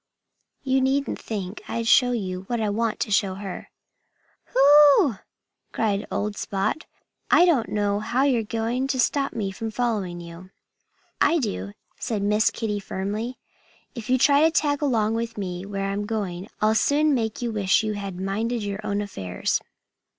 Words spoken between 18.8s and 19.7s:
own affairs."